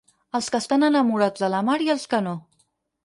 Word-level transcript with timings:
Els 0.37 0.45
que 0.53 0.61
estan 0.63 0.87
enamorats 0.87 1.43
de 1.45 1.51
la 1.57 1.61
mar 1.69 1.77
i 1.89 1.93
els 1.97 2.11
que 2.15 2.25
no. 2.29 2.37